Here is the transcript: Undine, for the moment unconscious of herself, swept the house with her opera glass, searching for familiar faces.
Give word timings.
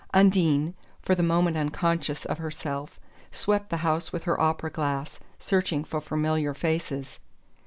Undine, 0.15 0.73
for 1.03 1.13
the 1.13 1.21
moment 1.21 1.55
unconscious 1.57 2.25
of 2.25 2.39
herself, 2.39 2.99
swept 3.31 3.69
the 3.69 3.77
house 3.85 4.11
with 4.11 4.23
her 4.23 4.41
opera 4.41 4.71
glass, 4.71 5.19
searching 5.37 5.83
for 5.83 6.01
familiar 6.01 6.55
faces. 6.55 7.19